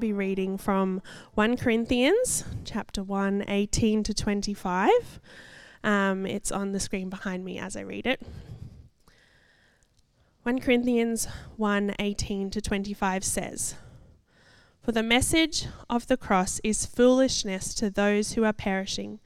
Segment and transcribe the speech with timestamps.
[0.00, 1.02] Be reading from
[1.34, 5.20] 1 Corinthians chapter 1, 18 to 25.
[5.84, 8.22] Um, it's on the screen behind me as I read it.
[10.42, 13.74] 1 Corinthians 1, 18 to 25 says,
[14.82, 19.20] For the message of the cross is foolishness to those who are perishing,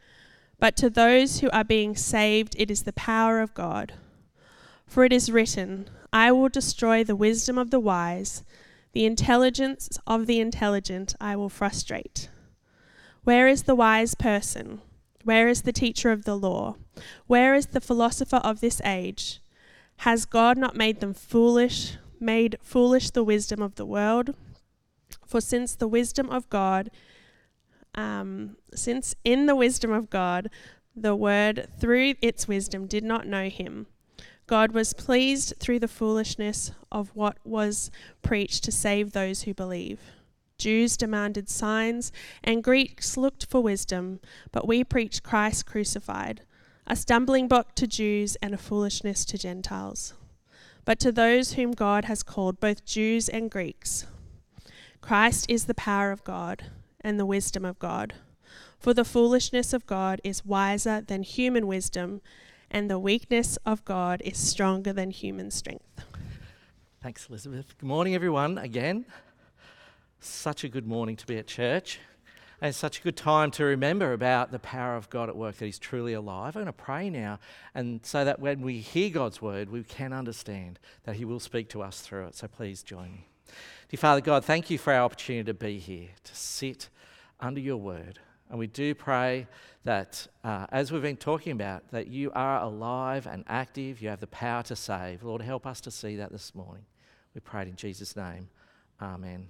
[0.59, 3.93] but to those who are being saved it is the power of God.
[4.89, 8.43] For it is written, I will destroy the wisdom of the wise
[8.95, 12.31] the intelligence of the intelligent I will frustrate.
[13.25, 14.81] Where is the wise person?
[15.25, 16.77] Where is the teacher of the law?
[17.27, 19.41] Where is the philosopher of this age?
[19.99, 24.35] Has God not made them foolish, made foolish the wisdom of the world?
[25.27, 26.91] For since the wisdom of God,
[27.95, 30.51] um, since in the wisdom of God,
[30.95, 33.87] the word through its wisdom did not know him,
[34.47, 37.91] God was pleased through the foolishness of what was
[38.23, 40.01] preached to save those who believe.
[40.59, 44.21] Jews demanded signs, and Greeks looked for wisdom,
[44.53, 46.43] but we preach Christ crucified,
[46.87, 50.15] a stumbling block to Jews and a foolishness to Gentiles.
[50.85, 54.07] But to those whom God has called, both Jews and Greeks,
[55.01, 56.67] Christ is the power of God
[57.01, 58.15] and the wisdom of God.
[58.79, 62.21] For the foolishness of God is wiser than human wisdom
[62.71, 66.05] and the weakness of God is stronger than human strength.
[67.03, 67.77] Thanks, Elizabeth.
[67.79, 69.05] Good morning, everyone, again.
[70.21, 71.99] Such a good morning to be at church.
[72.61, 75.67] And such a good time to remember about the power of God at work, that
[75.67, 76.57] He's truly alive.
[76.57, 77.39] I'm going to pray now,
[77.75, 81.69] and so that when we hear God's word, we can understand that He will speak
[81.71, 82.37] to us through it.
[82.37, 83.29] So please join me.
[83.91, 86.89] Dear Father God, thank you for our opportunity to be here, to sit
[87.39, 88.19] under your word.
[88.51, 89.47] And we do pray
[89.85, 94.01] that, uh, as we've been talking about, that you are alive and active.
[94.01, 95.23] You have the power to save.
[95.23, 96.85] Lord, help us to see that this morning.
[97.35, 98.49] We pray it in Jesus' name.
[99.01, 99.49] Amen.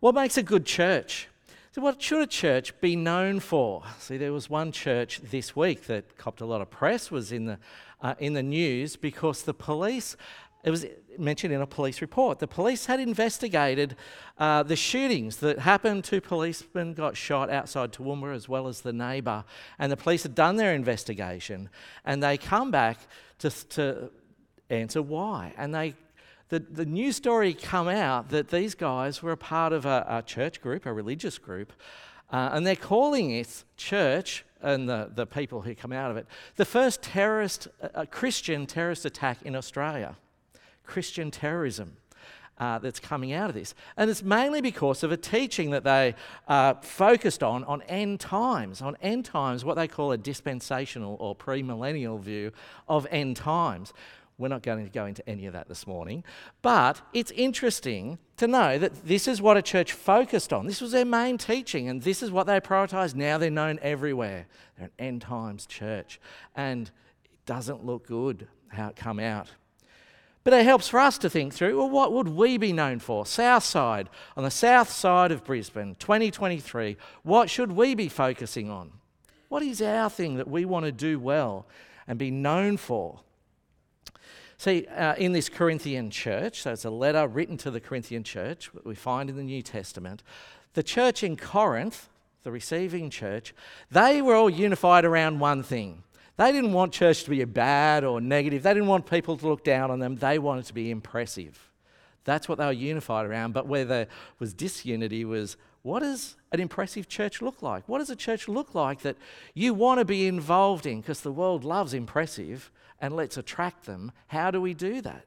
[0.00, 1.28] What makes a good church?
[1.72, 3.82] So, what should a church be known for?
[3.98, 7.46] See, there was one church this week that copped a lot of press, was in
[7.46, 7.58] the,
[8.00, 10.16] uh, in the news because the police
[10.64, 10.86] it was
[11.18, 12.38] mentioned in a police report.
[12.38, 13.96] The police had investigated
[14.38, 16.04] uh, the shootings that happened.
[16.04, 19.44] Two policemen got shot outside Toowoomba, as well as the neighbour.
[19.78, 21.68] And the police had done their investigation,
[22.04, 22.98] and they come back
[23.38, 24.10] to, to
[24.70, 25.52] answer why.
[25.58, 25.94] And they,
[26.48, 30.22] the, the news story come out that these guys were a part of a, a
[30.22, 31.72] church group, a religious group,
[32.32, 36.26] uh, and they're calling it church and the, the people who come out of it
[36.56, 40.16] the first terrorist, uh, Christian terrorist attack in Australia.
[40.84, 41.96] Christian terrorism.
[42.56, 43.74] Uh, that's coming out of this.
[43.96, 46.14] And it's mainly because of a teaching that they
[46.46, 51.34] uh, focused on, on end times, on end times, what they call a dispensational or
[51.34, 52.52] premillennial view
[52.86, 53.92] of end times.
[54.36, 56.24] We're not going to go into any of that this morning,
[56.60, 60.66] but it's interesting to know that this is what a church focused on.
[60.66, 63.14] This was their main teaching, and this is what they prioritized.
[63.14, 64.46] Now they're known everywhere.
[64.76, 66.20] They're an end times church,
[66.56, 66.90] and
[67.24, 69.48] it doesn't look good how it come out.
[70.44, 73.24] But it helps for us to think through well, what would we be known for?
[73.24, 78.92] South side, on the south side of Brisbane, 2023, what should we be focusing on?
[79.48, 81.66] What is our thing that we want to do well
[82.06, 83.20] and be known for?
[84.58, 88.70] See, uh, in this Corinthian church, so it's a letter written to the Corinthian church
[88.74, 90.22] that we find in the New Testament,
[90.74, 92.08] the church in Corinth,
[92.42, 93.54] the receiving church,
[93.90, 96.03] they were all unified around one thing
[96.36, 98.62] they didn't want church to be bad or negative.
[98.62, 100.16] They didn't want people to look down on them.
[100.16, 101.70] They wanted to be impressive.
[102.24, 103.52] That's what they were unified around.
[103.52, 107.86] But where there was disunity was what does an impressive church look like?
[107.88, 109.16] What does a church look like that
[109.52, 111.02] you want to be involved in?
[111.02, 112.70] Because the world loves impressive
[113.00, 114.10] and let's attract them.
[114.28, 115.26] How do we do that?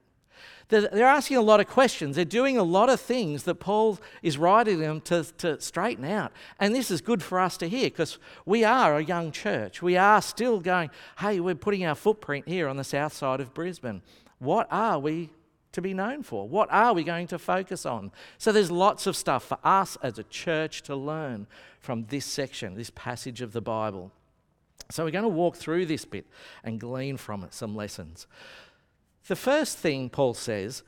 [0.69, 2.15] They're asking a lot of questions.
[2.15, 6.33] They're doing a lot of things that Paul is writing them to, to straighten out.
[6.59, 9.81] And this is good for us to hear because we are a young church.
[9.81, 10.89] We are still going,
[11.19, 14.01] hey, we're putting our footprint here on the south side of Brisbane.
[14.39, 15.29] What are we
[15.71, 16.47] to be known for?
[16.49, 18.11] What are we going to focus on?
[18.37, 21.47] So there's lots of stuff for us as a church to learn
[21.79, 24.11] from this section, this passage of the Bible.
[24.89, 26.25] So we're going to walk through this bit
[26.63, 28.27] and glean from it some lessons.
[29.27, 30.83] The first thing Paul says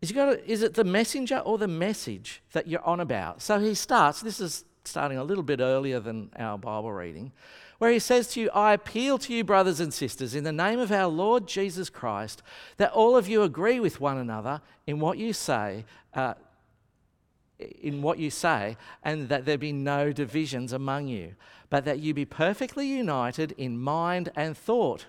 [0.00, 3.40] is, you gotta, is it the messenger or the message that you're on about?
[3.40, 7.32] So he starts, this is starting a little bit earlier than our Bible reading,
[7.78, 10.78] where he says to you, I appeal to you, brothers and sisters, in the name
[10.78, 12.42] of our Lord Jesus Christ,
[12.76, 15.84] that all of you agree with one another in what you say.
[16.12, 16.34] Uh,
[17.80, 21.34] in what you say, and that there be no divisions among you,
[21.70, 25.06] but that you be perfectly united in mind and thought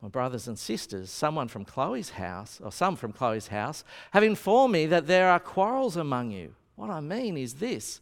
[0.00, 4.72] my brothers and sisters, someone from Chloe's house, or some from Chloe's house, have informed
[4.72, 6.54] me that there are quarrels among you.
[6.76, 8.00] What I mean is this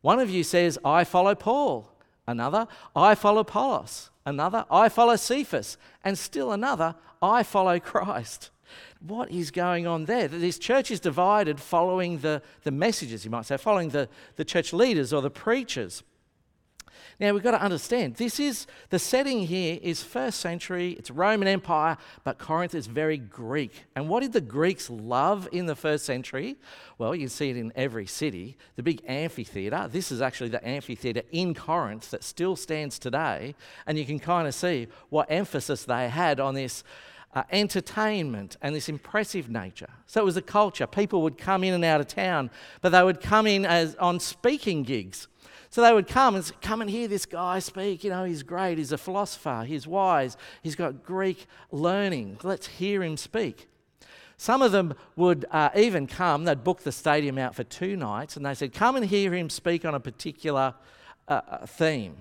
[0.00, 1.88] one of you says, I follow Paul,
[2.26, 8.50] another, I follow Apollos, another, I follow Cephas, and still another, I follow Christ.
[9.00, 10.28] What is going on there?
[10.28, 14.72] This church is divided following the, the messages, you might say, following the, the church
[14.72, 16.02] leaders or the preachers.
[17.20, 21.48] Now we've got to understand this is the setting here is first century, it's Roman
[21.48, 23.84] Empire, but Corinth is very Greek.
[23.94, 26.56] And what did the Greeks love in the first century?
[26.98, 28.56] Well, you see it in every city.
[28.76, 29.88] The big amphitheatre.
[29.90, 33.54] This is actually the amphitheatre in Corinth that still stands today.
[33.86, 36.84] And you can kind of see what emphasis they had on this.
[37.34, 39.88] Uh, entertainment and this impressive nature.
[40.06, 40.86] So it was a culture.
[40.86, 42.50] People would come in and out of town,
[42.82, 45.28] but they would come in as on speaking gigs.
[45.72, 48.04] So they would come and Come and hear this guy speak.
[48.04, 48.76] You know, he's great.
[48.76, 49.64] He's a philosopher.
[49.66, 50.36] He's wise.
[50.62, 52.38] He's got Greek learning.
[52.42, 53.68] Let's hear him speak.
[54.36, 58.36] Some of them would uh, even come, they'd book the stadium out for two nights,
[58.36, 60.74] and they said, Come and hear him speak on a particular
[61.26, 62.16] uh, uh theme.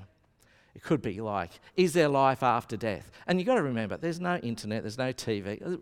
[0.73, 3.11] It could be like, Is there life after death?
[3.27, 5.79] And you've got to remember, there's no internet, there's no TV.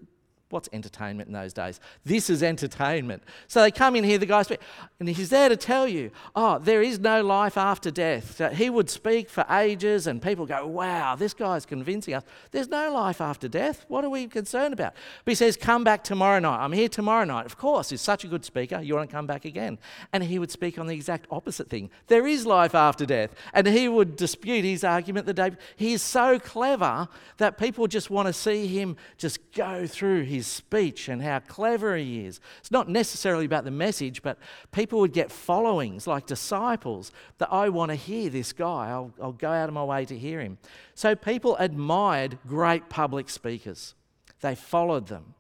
[0.49, 1.79] What's entertainment in those days?
[2.03, 3.21] This is entertainment.
[3.47, 4.63] So they come in here, the guy speaks,
[4.99, 8.37] and he's there to tell you, oh, there is no life after death.
[8.37, 12.23] So he would speak for ages, and people go, wow, this guy's convincing us.
[12.49, 13.85] There's no life after death.
[13.89, 14.93] What are we concerned about?
[15.23, 16.63] But he says, come back tomorrow night.
[16.63, 17.45] I'm here tomorrow night.
[17.45, 18.81] Of course, he's such a good speaker.
[18.81, 19.77] You want to come back again?
[20.13, 21.91] And he would speak on the exact opposite thing.
[22.07, 23.35] There is life after death.
[23.53, 25.51] And he would dispute his argument the day.
[25.75, 27.07] He is so clever
[27.37, 31.39] that people just want to see him just go through his his speech and how
[31.39, 32.39] clever he is.
[32.59, 34.37] It's not necessarily about the message, but
[34.71, 38.89] people would get followings like disciples that I want to hear this guy.
[38.89, 40.57] I'll, I'll go out of my way to hear him.
[40.95, 43.95] So people admired great public speakers,
[44.39, 45.33] they followed them.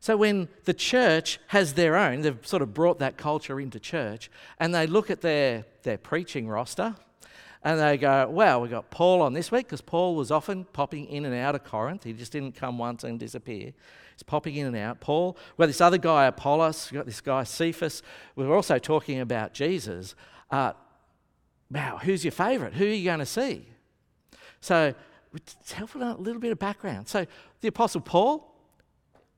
[0.00, 4.30] So when the church has their own, they've sort of brought that culture into church,
[4.58, 6.96] and they look at their, their preaching roster,
[7.64, 11.06] and they go, well, we got Paul on this week because Paul was often popping
[11.06, 12.04] in and out of Corinth.
[12.04, 13.72] He just didn't come once and disappear.
[14.14, 15.00] He's popping in and out.
[15.00, 18.02] Paul, we got this other guy, Apollos, we got this guy, Cephas.
[18.36, 20.14] We were also talking about Jesus.
[20.50, 20.72] Uh,
[21.70, 22.74] wow, who's your favourite?
[22.74, 23.66] Who are you going to see?
[24.60, 24.94] So,
[25.34, 27.08] it's helpful a little bit of background.
[27.08, 27.26] So,
[27.60, 28.54] the Apostle Paul,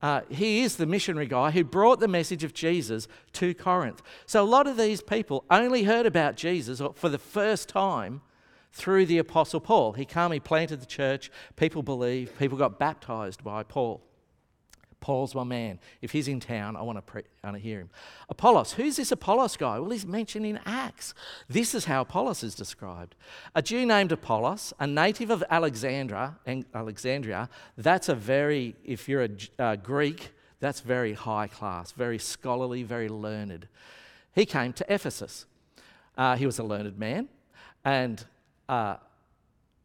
[0.03, 4.03] uh, he is the missionary guy who brought the message of Jesus to Corinth.
[4.27, 8.23] So a lot of these people only heard about Jesus for the first time
[8.73, 9.93] through the Apostle Paul.
[9.93, 14.01] He came, he planted the church, people believed, people got baptized by Paul.
[15.01, 15.79] Paul's my man.
[16.03, 17.91] If he's in town, I want to, pre- I want to hear him.
[18.29, 19.79] Apollos, who's this Apollos guy?
[19.79, 21.15] Well, he's mentioned in Acts.
[21.49, 23.15] This is how Apollos is described.
[23.55, 26.37] A Jew named Apollos, a native of Alexandria,
[26.75, 32.83] Alexandria that's a very, if you're a uh, Greek, that's very high class, very scholarly,
[32.83, 33.69] very learned.
[34.35, 35.47] He came to Ephesus.
[36.17, 37.29] Uh, he was a learned man,
[37.85, 38.25] and
[38.69, 38.97] uh,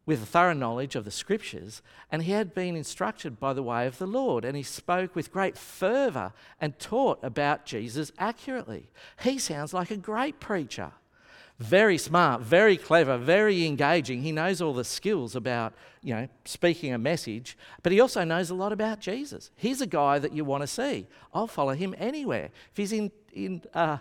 [0.06, 1.82] with a thorough knowledge of the scriptures,
[2.12, 5.32] and he had been instructed by the way of the Lord, and he spoke with
[5.32, 8.90] great fervour and taught about Jesus accurately.
[9.22, 10.92] He sounds like a great preacher.
[11.58, 14.22] Very smart, very clever, very engaging.
[14.22, 18.50] He knows all the skills about, you know, speaking a message, but he also knows
[18.50, 19.52] a lot about Jesus.
[19.56, 21.08] He's a guy that you want to see.
[21.34, 22.50] I'll follow him anywhere.
[22.72, 24.00] If he's in, in uh,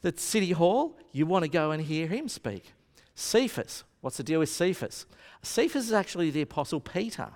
[0.00, 2.72] the city hall, you want to go and hear him speak.
[3.14, 5.06] Cephas, what's the deal with Cephas?
[5.42, 7.30] Cephas is actually the Apostle Peter.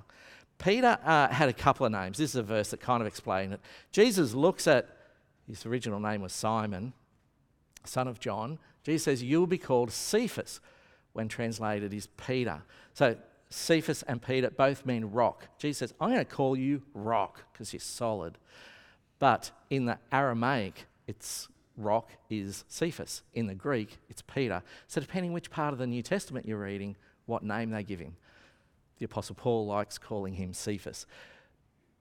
[0.58, 2.18] Peter uh, had a couple of names.
[2.18, 3.60] This is a verse that kind of explains it.
[3.92, 4.88] Jesus looks at
[5.48, 6.92] his original name was Simon,
[7.84, 8.58] son of John.
[8.82, 10.60] Jesus says, You will be called Cephas,
[11.12, 12.62] when translated is Peter.
[12.94, 13.16] So
[13.48, 15.48] Cephas and Peter both mean rock.
[15.58, 18.38] Jesus says, I'm going to call you rock because you're solid.
[19.18, 23.22] But in the Aramaic, it's rock is Cephas.
[23.34, 24.62] In the Greek, it's Peter.
[24.88, 28.16] So depending which part of the New Testament you're reading, what name they give him.
[28.98, 31.06] The Apostle Paul likes calling him Cephas.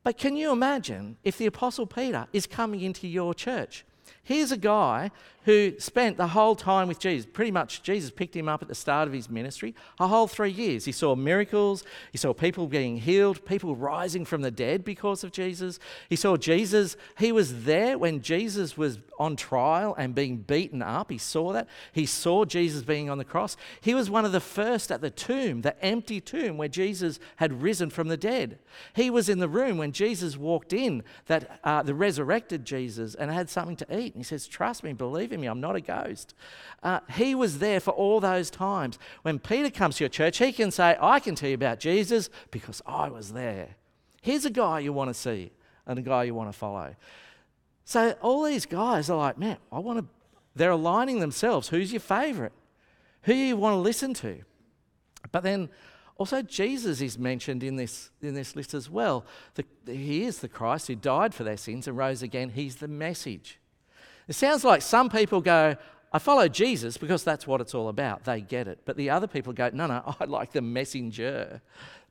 [0.03, 3.85] But can you imagine if the Apostle Peter is coming into your church?
[4.23, 5.11] Here's a guy
[5.43, 7.27] who spent the whole time with Jesus.
[7.31, 10.49] Pretty much, Jesus picked him up at the start of his ministry, a whole three
[10.49, 10.85] years.
[10.85, 15.31] He saw miracles, he saw people being healed, people rising from the dead because of
[15.31, 15.79] Jesus.
[16.09, 21.11] He saw Jesus, he was there when Jesus was on trial and being beaten up.
[21.11, 21.67] He saw that.
[21.91, 23.57] He saw Jesus being on the cross.
[23.81, 27.61] He was one of the first at the tomb, the empty tomb where Jesus had
[27.61, 28.59] risen from the dead.
[28.93, 33.31] He was in the room when Jesus walked in, that uh, the resurrected Jesus, and
[33.31, 34.13] had something to eat.
[34.13, 36.33] And he says, Trust me, believe in me, I'm not a ghost.
[36.83, 38.99] Uh, he was there for all those times.
[39.23, 42.29] When Peter comes to your church, he can say, I can tell you about Jesus
[42.51, 43.75] because I was there.
[44.21, 45.51] Here's a guy you want to see
[45.85, 46.95] and a guy you want to follow.
[47.85, 50.05] So all these guys are like, man, I want to,
[50.55, 51.69] they're aligning themselves.
[51.69, 52.53] Who's your favorite?
[53.23, 54.41] Who you want to listen to?
[55.31, 55.69] But then
[56.17, 59.23] also Jesus is mentioned in this, in this list as well.
[59.53, 62.49] The, he is the Christ who died for their sins and rose again.
[62.49, 63.59] He's the message.
[64.27, 65.75] It sounds like some people go,
[66.11, 68.23] I follow Jesus because that's what it's all about.
[68.23, 68.79] They get it.
[68.85, 71.61] But the other people go, no, no, I like the messenger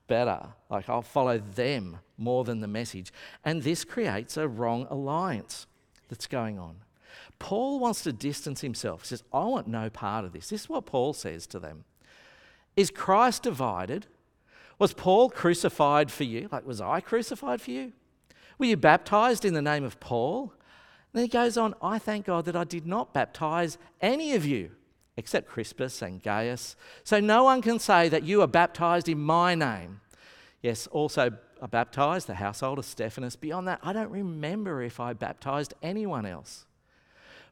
[0.06, 0.40] better.
[0.70, 3.12] Like I'll follow them more than the message.
[3.44, 5.66] And this creates a wrong alliance
[6.08, 6.76] that's going on.
[7.38, 9.02] Paul wants to distance himself.
[9.02, 10.48] He says, I want no part of this.
[10.48, 11.84] This is what Paul says to them.
[12.76, 14.06] Is Christ divided?
[14.78, 16.48] Was Paul crucified for you?
[16.50, 17.92] Like, was I crucified for you?
[18.58, 20.52] Were you baptized in the name of Paul?
[21.12, 24.70] And he goes on, I thank God that I did not baptize any of you
[25.16, 26.74] except Crispus and Gaius.
[27.04, 30.00] So no one can say that you are baptized in my name.
[30.60, 31.30] Yes, also
[31.64, 33.36] I baptized the household of Stephanas.
[33.36, 36.66] Beyond that, I don't remember if I baptized anyone else.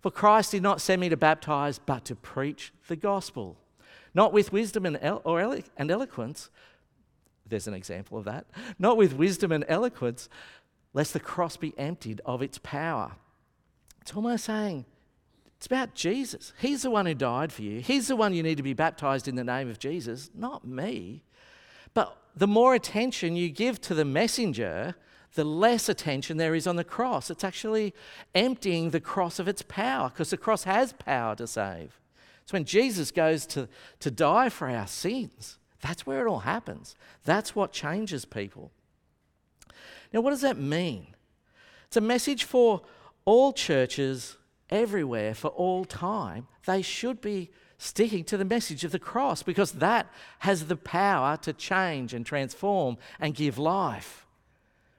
[0.03, 3.57] For Christ did not send me to baptize, but to preach the gospel,
[4.13, 6.51] not with wisdom and, elo- or elo- and eloquence.
[7.47, 8.45] There's an example of that.
[8.79, 10.29] Not with wisdom and eloquence,
[10.93, 13.13] lest the cross be emptied of its power.
[14.03, 14.85] It's almost saying,
[15.57, 16.53] it's about Jesus.
[16.61, 17.81] He's the one who died for you.
[17.81, 21.23] He's the one you need to be baptized in the name of Jesus, not me.
[21.95, 24.95] But the more attention you give to the messenger,
[25.35, 27.31] the less attention there is on the cross.
[27.31, 27.95] It's actually
[28.35, 32.01] emptying the cross of its power because the cross has power to save.
[32.43, 33.69] It's when Jesus goes to,
[34.01, 35.59] to die for our sins.
[35.81, 36.95] That's where it all happens.
[37.25, 38.73] That's what changes people.
[40.13, 41.09] Now, what does that mean?
[41.87, 42.83] It's a message for
[43.25, 44.37] all churches
[44.73, 47.51] everywhere for all time, they should be
[47.83, 50.07] sticking to the message of the cross because that
[50.39, 54.25] has the power to change and transform and give life.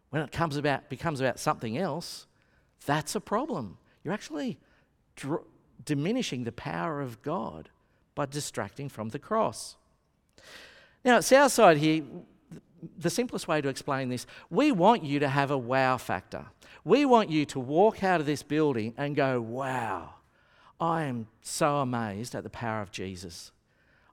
[0.10, 2.28] When it comes about, becomes about something else,
[2.86, 3.78] that's a problem.
[4.04, 4.60] You're actually
[5.16, 5.46] dr-
[5.86, 7.70] diminishing the power of God
[8.16, 9.78] by distracting from the cross.
[11.06, 12.04] Now, at Southside here,
[12.98, 16.48] the simplest way to explain this, we want you to have a wow factor.
[16.84, 20.16] We want you to walk out of this building and go, wow,
[20.80, 23.52] I am so amazed at the power of Jesus.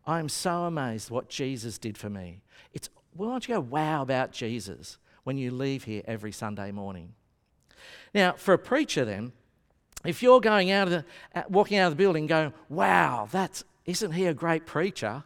[0.06, 2.42] I am so amazed what Jesus did for me.
[2.72, 7.14] It's, why don't you go, wow, about Jesus when you leave here every Sunday morning.
[8.14, 9.32] Now, for a preacher, then,
[10.04, 14.12] if you're going out of the, walking out of the building going, wow, that's, isn't
[14.12, 15.24] he a great preacher?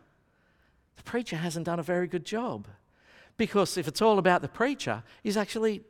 [0.96, 2.66] The preacher hasn't done a very good job.
[3.36, 5.82] Because if it's all about the preacher, he's actually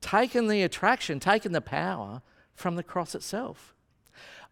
[0.00, 2.22] taken the attraction, taken the power
[2.54, 3.74] from the cross itself.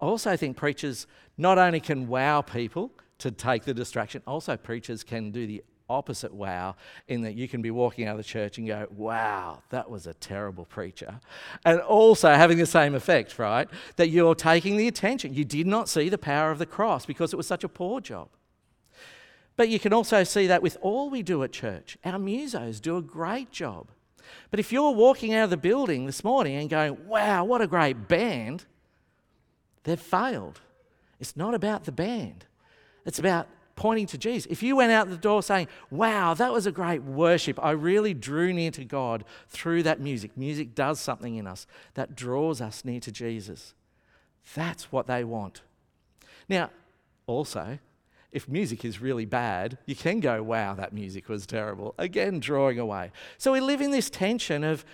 [0.00, 5.02] I also think preachers not only can wow people to take the distraction, also preachers
[5.04, 6.76] can do the opposite wow
[7.08, 10.06] in that you can be walking out of the church and go, wow, that was
[10.06, 11.20] a terrible preacher.
[11.64, 13.68] And also having the same effect, right?
[13.96, 15.34] That you're taking the attention.
[15.34, 18.00] You did not see the power of the cross because it was such a poor
[18.00, 18.28] job.
[19.56, 21.96] But you can also see that with all we do at church.
[22.04, 23.88] Our musos do a great job.
[24.50, 27.66] But if you're walking out of the building this morning and going, wow, what a
[27.66, 28.64] great band,
[29.84, 30.60] they've failed.
[31.20, 32.46] It's not about the band,
[33.06, 34.50] it's about pointing to Jesus.
[34.50, 38.14] If you went out the door saying, wow, that was a great worship, I really
[38.14, 40.36] drew near to God through that music.
[40.36, 43.74] Music does something in us that draws us near to Jesus.
[44.54, 45.62] That's what they want.
[46.48, 46.70] Now,
[47.26, 47.78] also,
[48.30, 51.94] if music is really bad, you can go, wow, that music was terrible.
[51.98, 53.10] Again, drawing away.
[53.38, 54.84] So we live in this tension of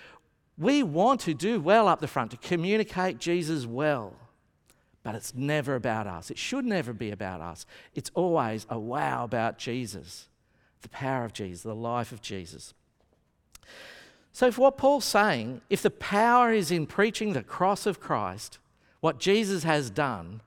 [0.57, 4.15] we want to do well up the front, to communicate Jesus well.
[5.03, 6.29] But it's never about us.
[6.29, 7.65] It should never be about us.
[7.95, 10.27] It's always a wow about Jesus,
[10.81, 12.73] the power of Jesus, the life of Jesus.
[14.31, 18.59] So, for what Paul's saying, if the power is in preaching the cross of Christ,
[19.01, 20.41] what Jesus has done,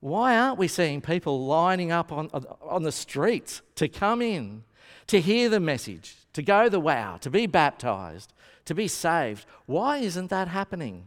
[0.00, 2.28] why aren't we seeing people lining up on,
[2.62, 4.64] on the streets to come in,
[5.06, 8.32] to hear the message, to go the wow, to be baptized,
[8.66, 9.46] to be saved?
[9.64, 11.06] Why isn't that happening?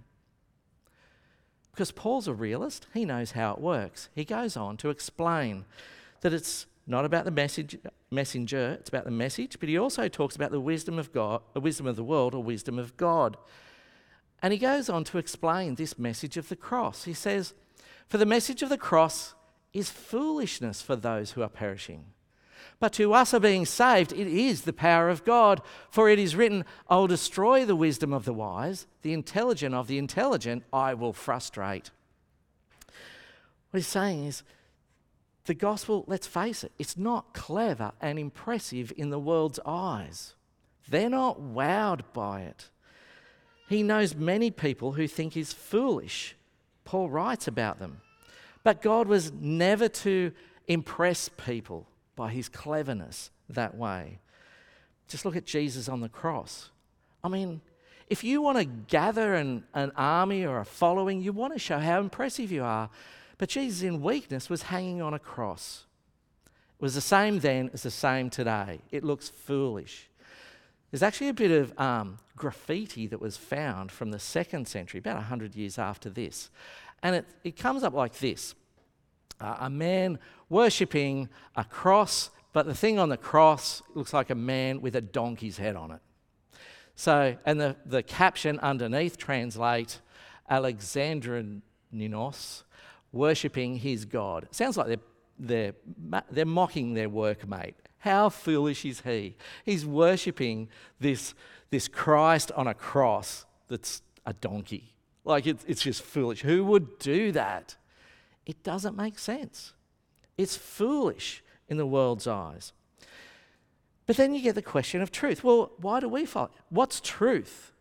[1.80, 4.10] Because Paul's a realist, he knows how it works.
[4.14, 5.64] He goes on to explain
[6.20, 7.78] that it's not about the message,
[8.12, 11.62] messenger, it's about the message, but he also talks about the wisdom of God, the
[11.62, 13.38] wisdom of the world, or wisdom of God.
[14.42, 17.06] And he goes on to explain this message of the cross.
[17.06, 17.54] He says,
[18.10, 19.34] For the message of the cross
[19.72, 22.08] is foolishness for those who are perishing.
[22.80, 25.62] But to us are being saved, it is the power of God.
[25.90, 29.88] For it is written, I will destroy the wisdom of the wise, the intelligent of
[29.88, 31.92] the intelligent I will frustrate.
[33.72, 34.44] What he's saying is,
[35.46, 40.36] the gospel, let's face it, it's not clever and impressive in the world's eyes.
[40.88, 42.70] They're not wowed by it.
[43.68, 46.36] He knows many people who think he's foolish.
[46.86, 48.02] Paul writes about them.
[48.64, 50.32] But God was never to
[50.68, 51.88] impress people
[52.20, 54.20] by his cleverness that way.
[55.08, 56.70] Just look at Jesus on the cross.
[57.24, 57.62] I mean,
[58.10, 61.80] if you want to gather an, an army or a following, you want to show
[61.80, 62.90] how impressive you are.
[63.38, 65.86] But Jesus, in weakness, was hanging on a cross.
[66.46, 68.82] It was the same then as the same today.
[68.92, 70.10] It looks foolish.
[70.92, 75.16] There's actually a bit of um, graffiti that was found from the second century, about
[75.16, 76.50] 100 years after this.
[77.02, 78.56] And it, it comes up like this
[79.40, 80.20] uh, a man
[80.50, 85.02] worshipping a cross, but the thing on the cross looks like a man with a
[85.02, 86.02] donkey's head on it.
[86.96, 90.02] So, and the, the caption underneath translate
[90.52, 92.64] Alexamenos,
[93.12, 94.48] worshipping his God.
[94.52, 94.98] Sounds like they're,
[95.40, 95.74] they're,
[96.30, 97.76] they're mocking their workmate.
[98.00, 99.36] How foolish is he?
[99.64, 100.70] He's worshipping
[101.00, 101.34] this,
[101.70, 104.96] this Christ on a cross that's a donkey.
[105.24, 106.42] Like it's, it's just foolish.
[106.42, 107.76] Who would do that?
[108.46, 109.74] It doesn't make sense.
[110.38, 112.74] It's foolish in the world's eyes.
[114.06, 115.44] But then you get the question of truth.
[115.44, 116.50] Well, why do we follow?
[116.70, 117.74] What's truth?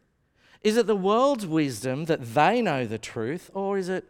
[0.62, 4.09] Is it the world's wisdom that they know the truth, or is it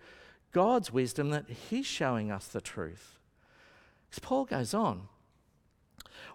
[0.53, 3.19] God's wisdom that He's showing us the truth.
[4.09, 5.09] Because Paul goes on.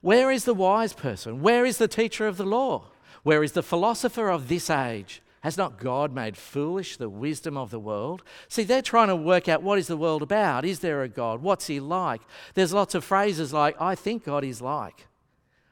[0.02, 1.42] Where is the wise person?
[1.42, 2.92] Where is the teacher of the law?
[3.24, 5.22] Where is the philosopher of this age?
[5.44, 8.24] Has not God made foolish the wisdom of the world?
[8.48, 10.64] See, they're trying to work out what is the world about?
[10.64, 11.42] Is there a God?
[11.42, 12.22] What's he like?
[12.54, 15.08] There's lots of phrases like, I think God is like.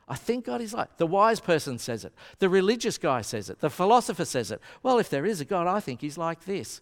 [0.10, 0.97] I think God is like.
[0.97, 2.12] The wise person says it.
[2.39, 3.62] The religious guy says it.
[3.62, 4.60] The philosopher says it.
[4.84, 6.81] Well, if there is a God, I think he's like this.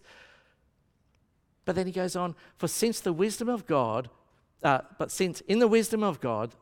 [1.64, 4.10] But then he goes on, for since the wisdom of God,
[4.64, 6.56] uh, but since in the wisdom of God,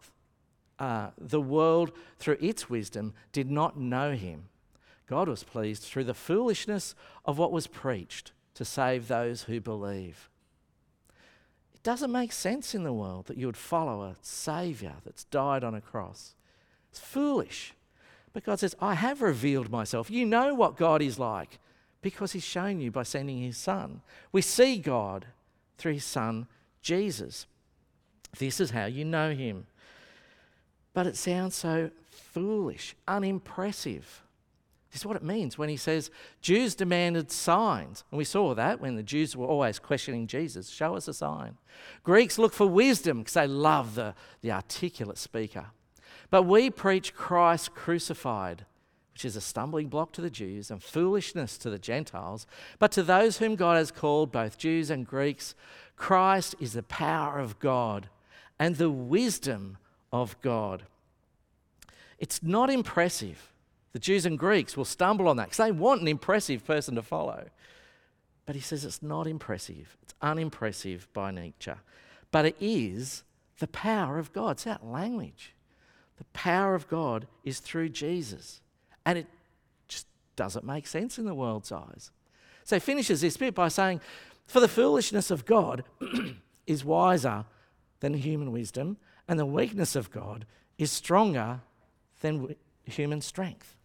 [0.78, 4.47] uh, the world through its wisdom did not know him,
[5.08, 6.94] God was pleased through the foolishness
[7.24, 10.28] of what was preached to save those who believe.
[11.74, 15.64] It doesn't make sense in the world that you would follow a Saviour that's died
[15.64, 16.34] on a cross.
[16.90, 17.72] It's foolish.
[18.32, 20.10] But God says, I have revealed myself.
[20.10, 21.58] You know what God is like
[22.02, 24.02] because he's shown you by sending his son.
[24.32, 25.26] We see God
[25.78, 26.46] through his son,
[26.82, 27.46] Jesus.
[28.38, 29.66] This is how you know him.
[30.92, 34.22] But it sounds so foolish, unimpressive.
[34.90, 38.04] This is what it means when he says Jews demanded signs.
[38.10, 41.58] And we saw that when the Jews were always questioning Jesus show us a sign.
[42.02, 45.66] Greeks look for wisdom because they love the, the articulate speaker.
[46.30, 48.64] But we preach Christ crucified
[49.18, 52.46] which is a stumbling block to the Jews and foolishness to the Gentiles.
[52.78, 55.56] But to those whom God has called, both Jews and Greeks,
[55.96, 58.08] Christ is the power of God
[58.60, 59.78] and the wisdom
[60.12, 60.84] of God.
[62.20, 63.52] It's not impressive.
[63.92, 67.02] The Jews and Greeks will stumble on that because they want an impressive person to
[67.02, 67.46] follow.
[68.46, 71.78] But he says it's not impressive, it's unimpressive by nature.
[72.30, 73.24] But it is
[73.58, 74.52] the power of God.
[74.52, 75.54] It's that language.
[76.18, 78.60] The power of God is through Jesus.
[79.06, 79.26] And it
[79.86, 82.10] just doesn't make sense in the world's eyes.
[82.64, 84.00] So he finishes this bit by saying,
[84.46, 85.84] For the foolishness of God
[86.66, 87.44] is wiser
[88.00, 90.44] than human wisdom, and the weakness of God
[90.76, 91.60] is stronger
[92.20, 93.77] than human strength.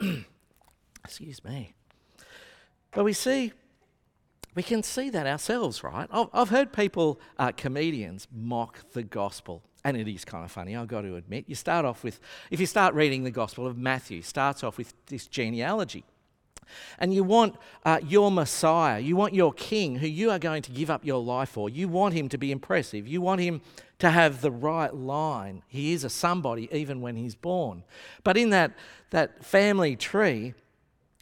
[1.04, 1.74] Excuse me.
[2.92, 3.52] But we see
[4.54, 6.08] we can see that ourselves, right?
[6.10, 9.62] I've heard people, uh, comedians, mock the gospel.
[9.84, 11.44] And it is kind of funny, I've got to admit.
[11.46, 14.92] You start off with, if you start reading the gospel of Matthew, starts off with
[15.06, 16.04] this genealogy.
[16.98, 20.70] And you want uh, your Messiah, you want your king who you are going to
[20.70, 21.70] give up your life for.
[21.70, 23.06] You want him to be impressive.
[23.06, 23.60] You want him
[23.98, 25.62] to have the right line.
[25.68, 27.84] He is a somebody even when he's born.
[28.24, 28.72] But in that,
[29.10, 30.54] that family tree,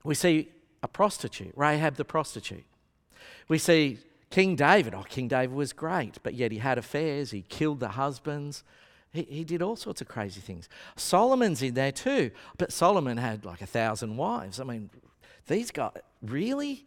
[0.05, 0.49] we see
[0.83, 2.65] a prostitute, Rahab the prostitute.
[3.49, 3.99] We see
[4.31, 4.95] King David.
[4.95, 8.63] Oh, King David was great, but yet he had affairs, he killed the husbands,
[9.13, 10.69] He, he did all sorts of crazy things.
[10.97, 14.61] Solomon's in there too, but Solomon had like a thousand wives.
[14.61, 14.91] I mean,
[15.49, 16.87] these guys, really?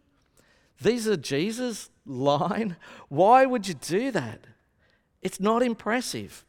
[0.82, 2.78] These are Jesus' line?
[3.10, 4.46] Why would you do that?
[5.22, 6.46] It's not impressive.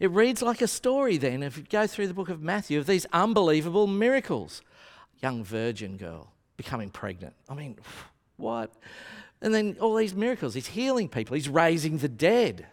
[0.00, 2.86] It reads like a story then, if you go through the book of Matthew, of
[2.86, 4.62] these unbelievable miracles.
[5.22, 7.34] Young virgin girl becoming pregnant.
[7.48, 7.78] I mean,
[8.36, 8.72] what?
[9.40, 10.54] And then all these miracles.
[10.54, 12.66] He's healing people, he's raising the dead,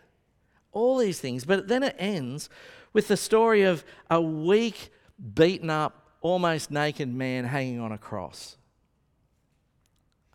[0.72, 1.46] all these things.
[1.46, 2.50] But then it ends
[2.94, 4.90] with the story of a weak,
[5.34, 8.58] beaten up, almost naked man hanging on a cross.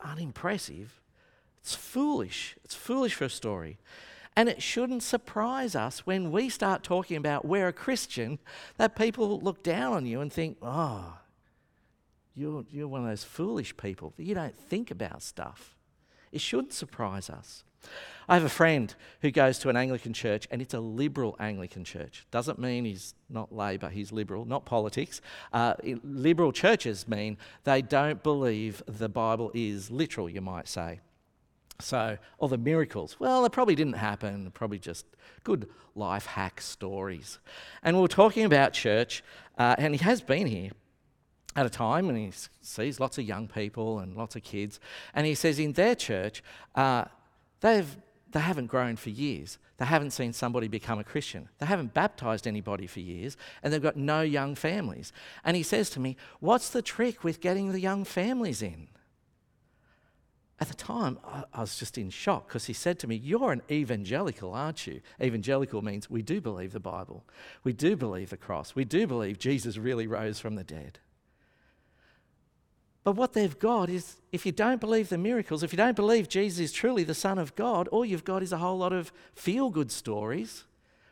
[0.05, 1.01] Unimpressive.
[1.61, 2.57] It's foolish.
[2.65, 3.79] It's foolish for a story.
[4.37, 8.39] And it shouldn't surprise us when we start talking about we're a Christian
[8.77, 11.19] that people look down on you and think, oh,
[12.35, 14.13] you're, you're one of those foolish people.
[14.19, 15.75] You don't think about stuff.
[16.33, 17.65] It shouldn't surprise us.
[18.29, 21.85] I have a friend who goes to an Anglican church, and it's a liberal Anglican
[21.85, 22.27] church.
[22.31, 25.21] Doesn't mean he's not Labor, he's liberal, not politics.
[25.53, 31.01] Uh, liberal churches mean they don't believe the Bible is literal, you might say.
[31.79, 35.07] So, all the miracles, well, they probably didn't happen, probably just
[35.45, 37.39] good life hack stories.
[37.83, 39.23] And we are talking about church,
[39.59, 40.71] uh, and he has been here
[41.55, 44.79] at a time and he sees lots of young people and lots of kids.
[45.15, 46.43] And he says in their church,
[46.75, 47.07] uh,
[47.61, 47.97] they've,
[48.31, 49.59] they haven't grown for years.
[49.79, 51.49] They haven't seen somebody become a Christian.
[51.59, 55.13] They haven't baptized anybody for years, and they've got no young families.
[55.45, 58.89] And he says to me, What's the trick with getting the young families in?
[60.59, 61.19] At the time,
[61.53, 65.03] I, was just in shock because he said to me, You're an evangelical, aren't you?
[65.21, 67.27] Evangelical means we do believe the Bible,
[67.63, 71.01] we do believe the cross, we do believe Jesus really rose from the dead.
[73.07, 76.29] But what they've got is if you don't believe the miracles, if you don't believe
[76.29, 79.13] Jesus is truly the Son of God, all you've got is a whole lot of
[79.33, 80.65] feel good stories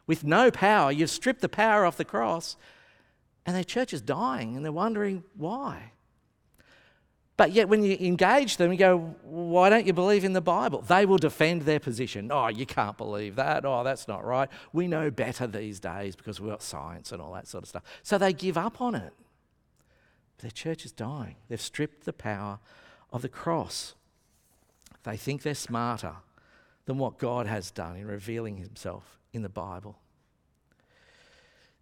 [0.05, 0.91] with no power.
[0.91, 2.57] You've stripped the power off the cross,
[3.47, 5.93] and their church is dying, and they're wondering why.
[7.37, 10.81] But yet, when you engage them, you go, Why don't you believe in the Bible?
[10.83, 12.33] They will defend their position.
[12.33, 13.65] Oh, you can't believe that.
[13.65, 14.49] Oh, that's not right.
[14.73, 17.85] We know better these days because we've got science and all that sort of stuff.
[18.03, 19.13] So they give up on it.
[20.39, 21.37] Their church is dying.
[21.49, 22.59] They've stripped the power
[23.13, 23.95] of the cross.
[25.05, 26.17] They think they're smarter
[26.87, 29.99] than what God has done in revealing Himself in the Bible.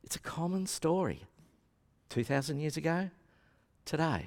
[0.04, 1.22] It's a common story.
[2.10, 3.08] 2,000 years ago,
[3.84, 4.26] today.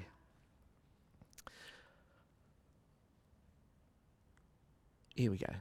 [5.16, 5.54] Here we go.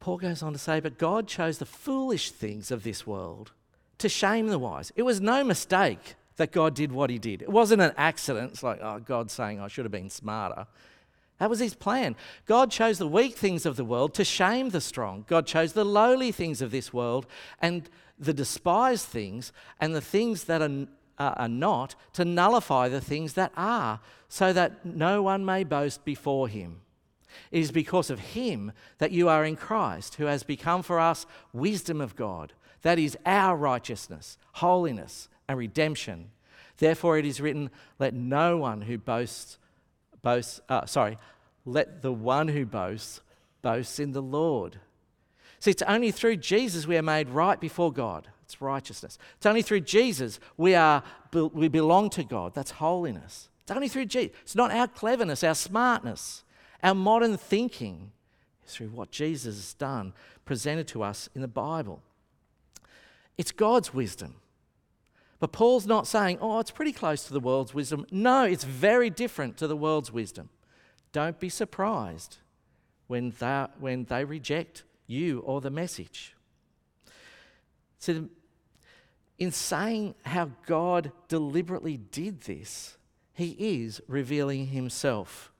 [0.00, 3.52] Paul goes on to say, But God chose the foolish things of this world
[3.98, 4.90] to shame the wise.
[4.96, 7.42] It was no mistake that God did what he did.
[7.42, 8.52] It wasn't an accident.
[8.52, 10.66] It's like, oh, God saying I should have been smarter.
[11.38, 12.16] That was his plan.
[12.46, 15.26] God chose the weak things of the world to shame the strong.
[15.28, 17.26] God chose the lowly things of this world
[17.60, 20.86] and the despised things and the things that are,
[21.18, 24.00] uh, are not to nullify the things that are,
[24.30, 26.80] so that no one may boast before him.
[27.50, 31.26] It is because of him that you are in Christ, who has become for us
[31.52, 32.54] wisdom of God.
[32.80, 36.30] That is our righteousness, holiness, and redemption.
[36.78, 39.58] Therefore, it is written, Let no one who boasts,
[40.22, 41.18] boasts uh, sorry,
[41.66, 43.20] let the one who boasts
[43.62, 44.78] boast in the Lord.
[45.58, 48.28] See, it's only through Jesus we are made right before God.
[48.44, 49.18] It's righteousness.
[49.36, 52.54] It's only through Jesus we, are, we belong to God.
[52.54, 53.48] That's holiness.
[53.62, 54.34] It's only through Jesus.
[54.42, 56.44] It's not our cleverness, our smartness,
[56.82, 58.12] our modern thinking.
[58.62, 60.12] It's through what Jesus has done,
[60.44, 62.02] presented to us in the Bible.
[63.36, 64.36] It's God's wisdom.
[65.40, 68.06] But Paul's not saying, oh, it's pretty close to the world's wisdom.
[68.10, 70.50] No, it's very different to the world's wisdom.
[71.12, 72.36] Don't be surprised
[73.06, 76.36] when they, when they reject you or the message.
[77.98, 78.28] So,
[79.38, 82.98] in saying how God deliberately did this,
[83.32, 85.50] he is revealing himself.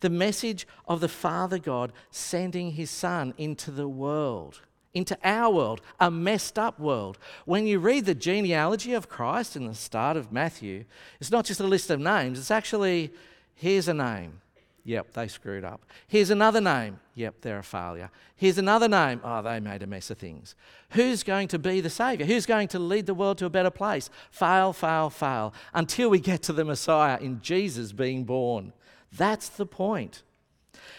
[0.00, 4.60] The message of the Father God sending his Son into the world
[4.94, 7.18] into our world, a messed up world.
[7.44, 10.84] When you read the genealogy of Christ in the start of Matthew,
[11.20, 13.12] it's not just a list of names, it's actually
[13.54, 14.40] here's a name.
[14.84, 15.84] Yep, they screwed up.
[16.06, 16.98] Here's another name.
[17.14, 18.10] Yep, they're a failure.
[18.36, 19.20] Here's another name.
[19.22, 20.54] Oh, they made a mess of things.
[20.92, 22.24] Who's going to be the Savior?
[22.24, 24.08] Who's going to lead the world to a better place?
[24.30, 25.52] Fail, fail, fail.
[25.74, 28.72] Until we get to the Messiah in Jesus being born.
[29.12, 30.22] That's the point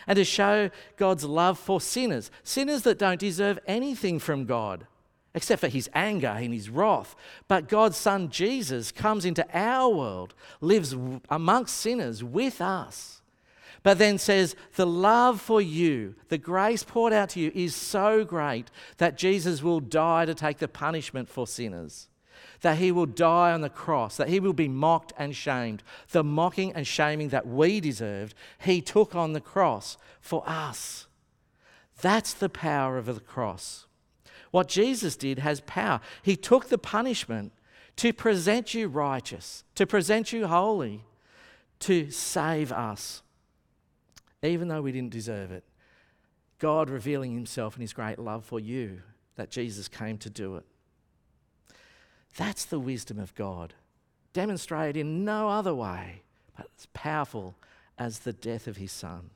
[0.07, 4.87] and to show God's love for sinners, sinners that don't deserve anything from God
[5.35, 7.15] except for his anger and his wrath.
[7.47, 10.95] But God's Son Jesus comes into our world, lives
[11.29, 13.21] amongst sinners with us,
[13.83, 18.25] But then says, the love for you, the grace poured out to you is so
[18.25, 22.09] great that Jesus will die to take the punishment for sinners.
[22.61, 25.83] That he will die on the cross, that he will be mocked and shamed.
[26.11, 31.07] The mocking and shaming that we deserved, he took on the cross for us.
[32.01, 33.85] That's the power of the cross.
[34.51, 36.01] What Jesus did has power.
[36.23, 37.51] He took the punishment
[37.97, 41.03] to present you righteous, to present you holy,
[41.79, 43.21] to save us
[44.41, 45.63] even though we didn't deserve it.
[46.59, 49.01] God revealing himself and his great love for you,
[49.35, 50.65] that Jesus came to do it.
[52.39, 53.73] That's the wisdom of God,
[54.31, 56.21] demonstrated in no other way,
[56.55, 57.57] but as powerful
[57.97, 59.31] as the death of his son.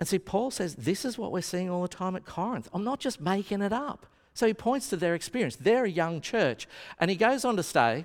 [0.00, 2.68] And see, Paul says this is what we're seeing all the time at Corinth.
[2.74, 4.04] I'm not just making it up.
[4.34, 5.54] So he points to their experience.
[5.54, 6.66] They're a young church.
[6.98, 8.04] And he goes on to say,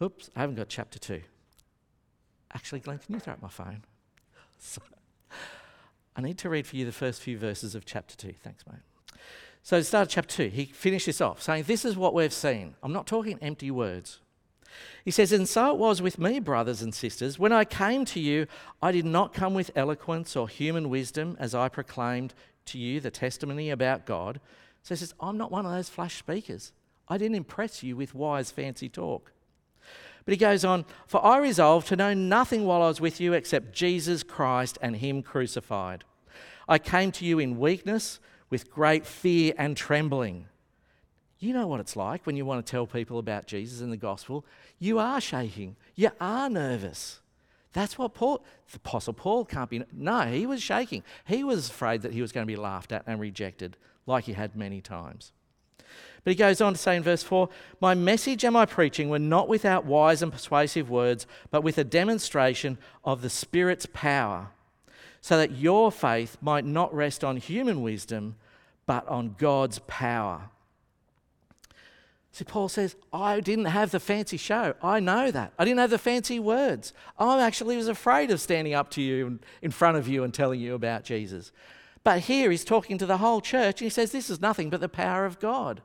[0.00, 1.20] oops, I haven't got chapter 2.
[2.54, 3.82] Actually, Glenn, can you throw up my phone?
[6.14, 8.34] I need to read for you the first few verses of chapter 2.
[8.44, 8.82] Thanks, mate.
[9.62, 12.74] So, to start chapter 2, he finished this off saying, This is what we've seen.
[12.82, 14.20] I'm not talking empty words.
[15.04, 17.38] He says, And so it was with me, brothers and sisters.
[17.38, 18.46] When I came to you,
[18.82, 22.34] I did not come with eloquence or human wisdom as I proclaimed
[22.66, 24.40] to you the testimony about God.
[24.82, 26.72] So he says, I'm not one of those flash speakers.
[27.08, 29.32] I didn't impress you with wise, fancy talk.
[30.24, 33.32] But he goes on, For I resolved to know nothing while I was with you
[33.32, 36.04] except Jesus Christ and Him crucified.
[36.68, 38.20] I came to you in weakness,
[38.50, 40.46] with great fear and trembling.
[41.38, 43.96] You know what it's like when you want to tell people about Jesus and the
[43.96, 44.44] gospel.
[44.78, 47.20] You are shaking, you are nervous.
[47.72, 49.82] That's what Paul, the Apostle Paul can't be.
[49.92, 51.04] No, he was shaking.
[51.24, 54.32] He was afraid that he was going to be laughed at and rejected, like he
[54.32, 55.32] had many times.
[56.24, 57.48] But he goes on to say in verse 4
[57.80, 61.84] My message and my preaching were not without wise and persuasive words, but with a
[61.84, 64.48] demonstration of the Spirit's power,
[65.20, 68.36] so that your faith might not rest on human wisdom,
[68.86, 70.50] but on God's power.
[72.32, 74.74] See, Paul says, I didn't have the fancy show.
[74.82, 75.52] I know that.
[75.58, 76.92] I didn't have the fancy words.
[77.18, 80.60] I actually was afraid of standing up to you in front of you and telling
[80.60, 81.50] you about Jesus.
[82.04, 84.80] But here he's talking to the whole church and he says, This is nothing but
[84.80, 85.82] the power of God.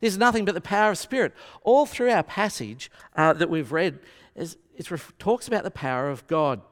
[0.00, 1.34] This is nothing but the power of Spirit.
[1.62, 3.98] All through our passage uh, that we've read,
[4.34, 4.88] is, it
[5.18, 6.62] talks about the power of God.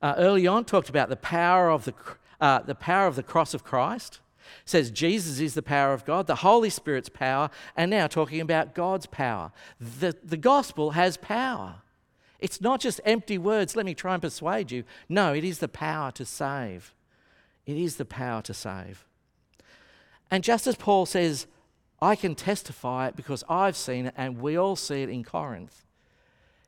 [0.00, 1.94] Uh, early on, talked about the power of the,
[2.40, 4.20] uh, the power of the cross of Christ.
[4.64, 8.74] Says Jesus is the power of God, the Holy Spirit's power, and now talking about
[8.74, 9.52] God's power.
[9.80, 11.76] The, the gospel has power.
[12.38, 14.84] It's not just empty words, let me try and persuade you.
[15.08, 16.94] No, it is the power to save.
[17.66, 19.04] It is the power to save.
[20.30, 21.46] And just as Paul says,
[22.00, 25.84] I can testify it because I've seen it and we all see it in Corinth.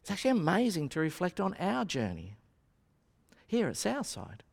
[0.01, 2.37] It's actually amazing to reflect on our journey
[3.51, 4.45] here at Southside.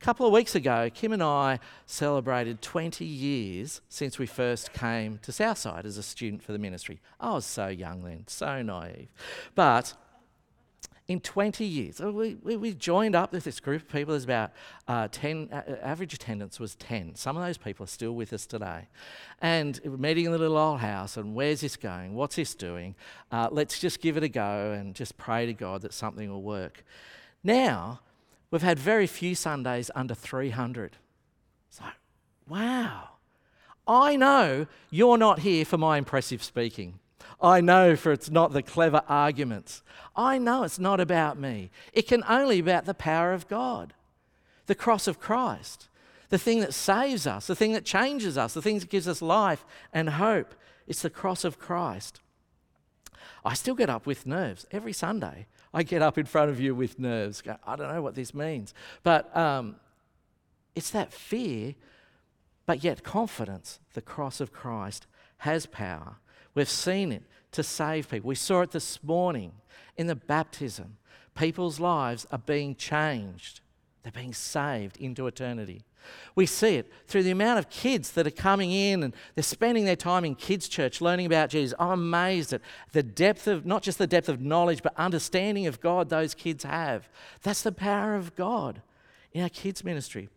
[0.00, 5.18] A couple of weeks ago, Kim and I celebrated 20 years since we first came
[5.18, 7.00] to Southside as a student for the ministry.
[7.20, 9.08] I was so young then, so naive.
[9.54, 9.94] But
[11.08, 12.00] in 20 years.
[12.00, 14.12] We, we, we, joined up with this group of people.
[14.12, 14.52] There's about
[14.88, 17.16] uh, 10, uh, average attendance was 10.
[17.16, 18.88] Some of those people are still with us today.
[19.40, 22.14] And we're meeting in the little old house, and where's this going?
[22.14, 22.94] What's this doing?
[23.30, 26.42] Uh, let's just give it a go and just pray to God that something will
[26.42, 26.84] work.
[27.44, 28.00] Now,
[28.52, 30.96] we've had very few Sundays under 300.
[31.68, 31.94] It's like,
[32.46, 33.08] wow.
[33.88, 37.00] I know you're not here for my impressive speaking.
[37.40, 39.82] I know for it's not the clever arguments.
[40.14, 41.70] I know it's not about me.
[41.92, 43.94] It can only be about the power of God,
[44.66, 45.88] the cross of Christ,
[46.28, 49.20] the thing that saves us, the thing that changes us, the thing that gives us
[49.20, 50.54] life and hope.
[50.86, 52.20] It's the cross of Christ.
[53.44, 55.46] I still get up with nerves every Sunday.
[55.74, 57.42] I get up in front of you with nerves.
[57.66, 58.74] I don't know what this means.
[59.02, 59.76] But um,
[60.74, 61.74] it's that fear,
[62.66, 63.80] but yet confidence.
[63.94, 65.06] The cross of Christ
[65.38, 66.16] has power.
[66.54, 68.28] We've seen it to save people.
[68.28, 69.52] We saw it this morning
[69.96, 70.96] in the baptism.
[71.34, 73.60] People's lives are being changed,
[74.02, 75.84] they're being saved into eternity.
[76.34, 79.84] We see it through the amount of kids that are coming in and they're spending
[79.84, 81.74] their time in kids' church learning about Jesus.
[81.78, 82.60] I'm amazed at
[82.92, 86.64] the depth of, not just the depth of knowledge, but understanding of God those kids
[86.64, 87.08] have.
[87.42, 88.82] That's the power of God
[89.32, 90.28] in our kids' ministry.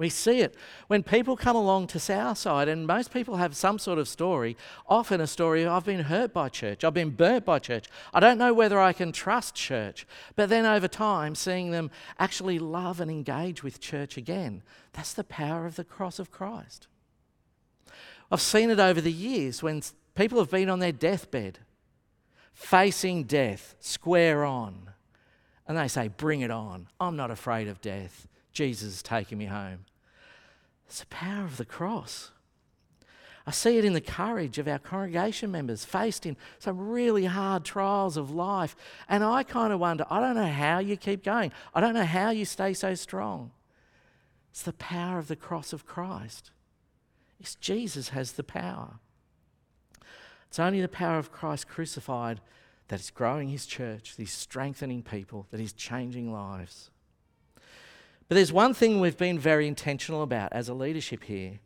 [0.00, 3.98] We see it when people come along to Southside, and most people have some sort
[3.98, 4.56] of story,
[4.88, 7.84] often a story of I've been hurt by church, I've been burnt by church,
[8.14, 10.06] I don't know whether I can trust church.
[10.36, 14.62] But then over time, seeing them actually love and engage with church again,
[14.94, 16.86] that's the power of the cross of Christ.
[18.32, 19.82] I've seen it over the years when
[20.14, 21.58] people have been on their deathbed,
[22.54, 24.92] facing death square on.
[25.68, 26.88] And they say, Bring it on.
[26.98, 28.26] I'm not afraid of death.
[28.50, 29.84] Jesus is taking me home.
[30.90, 32.32] It's the power of the cross.
[33.46, 37.64] I see it in the courage of our congregation members faced in some really hard
[37.64, 38.74] trials of life.
[39.08, 42.04] And I kind of wonder I don't know how you keep going, I don't know
[42.04, 43.52] how you stay so strong.
[44.50, 46.50] It's the power of the cross of Christ.
[47.38, 48.98] It's Jesus has the power.
[50.48, 52.40] It's only the power of Christ crucified
[52.88, 56.90] that is growing his church, that is strengthening people, that is changing lives.
[58.30, 61.58] But there's one thing we've been very intentional about as a leadership here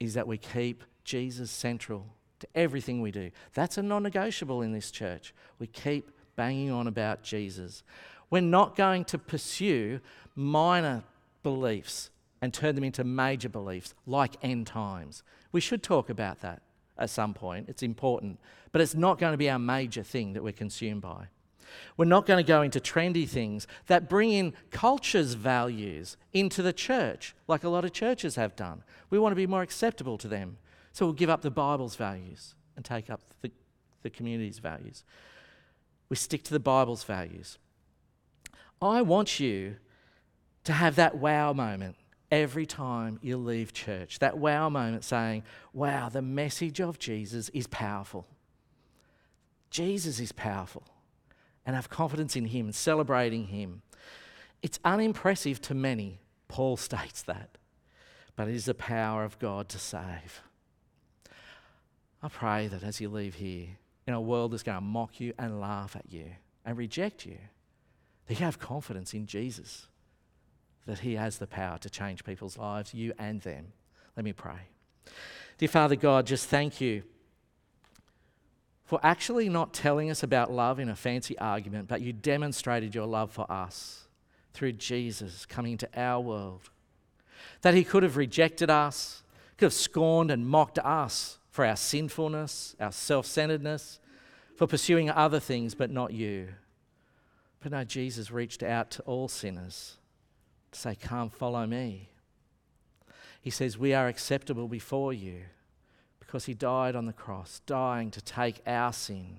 [0.00, 2.04] is that we keep Jesus central
[2.40, 3.30] to everything we do.
[3.54, 5.32] That's a non negotiable in this church.
[5.60, 7.84] We keep banging on about Jesus.
[8.28, 10.00] We're not going to pursue
[10.34, 11.04] minor
[11.44, 12.10] beliefs
[12.42, 15.22] and turn them into major beliefs like end times.
[15.52, 16.62] We should talk about that
[16.98, 17.68] at some point.
[17.68, 18.40] It's important.
[18.72, 21.28] But it's not going to be our major thing that we're consumed by.
[21.96, 26.72] We're not going to go into trendy things that bring in culture's values into the
[26.72, 28.82] church, like a lot of churches have done.
[29.10, 30.58] We want to be more acceptable to them.
[30.92, 33.50] So we'll give up the Bible's values and take up the,
[34.02, 35.04] the community's values.
[36.08, 37.58] We stick to the Bible's values.
[38.82, 39.76] I want you
[40.64, 41.96] to have that wow moment
[42.30, 44.18] every time you leave church.
[44.18, 48.26] That wow moment saying, wow, the message of Jesus is powerful.
[49.70, 50.84] Jesus is powerful.
[51.66, 53.82] And have confidence in Him celebrating Him.
[54.62, 57.58] It's unimpressive to many, Paul states that,
[58.36, 60.42] but it is the power of God to save.
[62.22, 63.68] I pray that as you leave here,
[64.06, 66.26] in a world that's going to mock you and laugh at you
[66.64, 67.38] and reject you,
[68.26, 69.86] that you have confidence in Jesus
[70.86, 73.72] that He has the power to change people's lives, you and them.
[74.16, 74.68] Let me pray.
[75.58, 77.02] Dear Father God, just thank you
[78.90, 83.06] for actually not telling us about love in a fancy argument, but you demonstrated your
[83.06, 84.08] love for us
[84.52, 86.70] through Jesus coming into our world.
[87.62, 89.22] That He could have rejected us,
[89.56, 94.00] could have scorned and mocked us for our sinfulness, our self centeredness,
[94.56, 96.48] for pursuing other things but not you.
[97.60, 99.98] But no, Jesus reached out to all sinners
[100.72, 102.08] to say, Come, follow me.
[103.40, 105.42] He says, We are acceptable before you
[106.30, 109.38] because he died on the cross, dying to take our sin.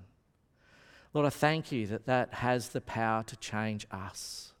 [1.14, 4.52] Lord, I thank you that that has the power to change us.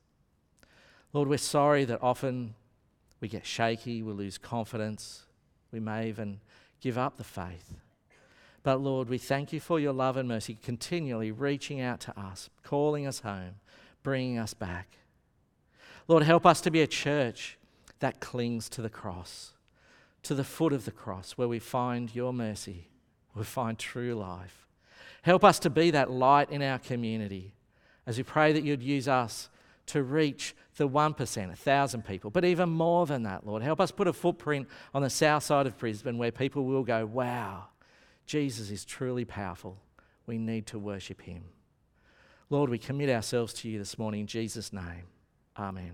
[1.12, 2.54] Lord, we're sorry that often
[3.20, 5.26] we get shaky, we lose confidence,
[5.72, 6.40] we may even
[6.80, 7.74] give up the faith.
[8.62, 12.48] But Lord, we thank you for your love and mercy, continually reaching out to us,
[12.62, 13.56] calling us home,
[14.02, 14.96] bringing us back.
[16.08, 17.58] Lord, help us to be a church
[17.98, 19.52] that clings to the cross,
[20.22, 22.88] to the foot of the cross, where we find your mercy,
[23.34, 24.66] we find true life.
[25.22, 27.54] Help us to be that light in our community
[28.06, 29.48] as we pray that you'd use us
[29.86, 33.62] to reach the 1%, 1,000 people, but even more than that, Lord.
[33.62, 37.04] Help us put a footprint on the south side of Brisbane where people will go,
[37.04, 37.66] wow,
[38.26, 39.78] Jesus is truly powerful.
[40.26, 41.44] We need to worship him.
[42.48, 45.06] Lord, we commit ourselves to you this morning in Jesus' name.
[45.58, 45.92] Amen.